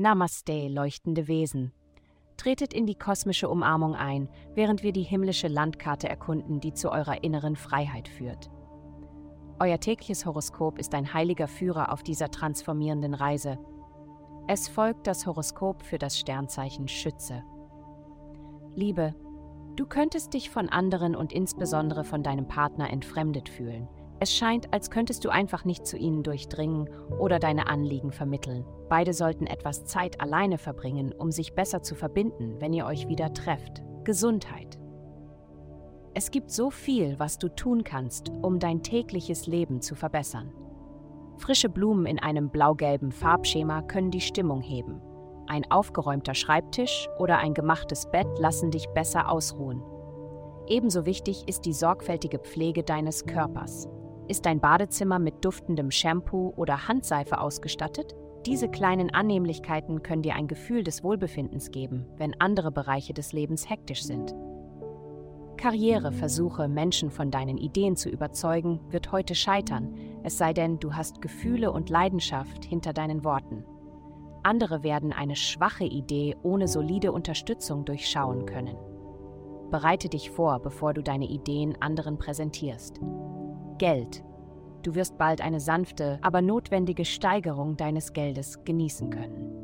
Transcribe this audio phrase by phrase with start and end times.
[0.00, 1.72] Namaste, leuchtende Wesen.
[2.36, 7.24] Tretet in die kosmische Umarmung ein, während wir die himmlische Landkarte erkunden, die zu eurer
[7.24, 8.48] inneren Freiheit führt.
[9.58, 13.58] Euer tägliches Horoskop ist ein heiliger Führer auf dieser transformierenden Reise.
[14.46, 17.42] Es folgt das Horoskop für das Sternzeichen Schütze.
[18.76, 19.16] Liebe,
[19.74, 23.88] du könntest dich von anderen und insbesondere von deinem Partner entfremdet fühlen.
[24.20, 28.64] Es scheint, als könntest du einfach nicht zu ihnen durchdringen oder deine Anliegen vermitteln.
[28.88, 33.32] Beide sollten etwas Zeit alleine verbringen, um sich besser zu verbinden, wenn ihr euch wieder
[33.32, 33.82] trefft.
[34.02, 34.78] Gesundheit.
[36.14, 40.52] Es gibt so viel, was du tun kannst, um dein tägliches Leben zu verbessern.
[41.36, 45.00] Frische Blumen in einem blau-gelben Farbschema können die Stimmung heben.
[45.46, 49.80] Ein aufgeräumter Schreibtisch oder ein gemachtes Bett lassen dich besser ausruhen.
[50.66, 53.88] Ebenso wichtig ist die sorgfältige Pflege deines Körpers.
[54.28, 58.14] Ist dein Badezimmer mit duftendem Shampoo oder Handseife ausgestattet?
[58.44, 63.70] Diese kleinen Annehmlichkeiten können dir ein Gefühl des Wohlbefindens geben, wenn andere Bereiche des Lebens
[63.70, 64.34] hektisch sind.
[65.56, 71.22] Karriereversuche, Menschen von deinen Ideen zu überzeugen, wird heute scheitern, es sei denn, du hast
[71.22, 73.64] Gefühle und Leidenschaft hinter deinen Worten.
[74.42, 78.76] Andere werden eine schwache Idee ohne solide Unterstützung durchschauen können.
[79.70, 83.00] Bereite dich vor, bevor du deine Ideen anderen präsentierst.
[83.78, 84.22] Geld.
[84.82, 89.58] Du wirst bald eine sanfte, aber notwendige Steigerung deines Geldes genießen können.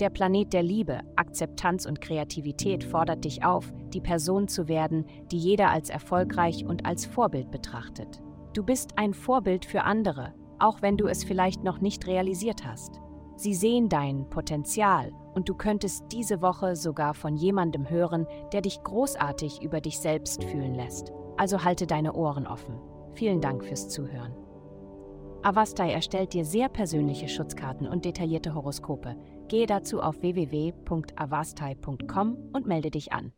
[0.00, 5.38] Der Planet der Liebe, Akzeptanz und Kreativität fordert dich auf, die Person zu werden, die
[5.38, 8.22] jeder als erfolgreich und als Vorbild betrachtet.
[8.52, 13.00] Du bist ein Vorbild für andere, auch wenn du es vielleicht noch nicht realisiert hast.
[13.36, 18.82] Sie sehen dein Potenzial und du könntest diese Woche sogar von jemandem hören, der dich
[18.82, 21.12] großartig über dich selbst fühlen lässt.
[21.36, 22.74] Also halte deine Ohren offen.
[23.22, 24.34] Vielen Dank fürs Zuhören.
[25.44, 29.14] Avastai erstellt dir sehr persönliche Schutzkarten und detaillierte Horoskope.
[29.46, 33.30] Gehe dazu auf www.avastai.com und melde dich an.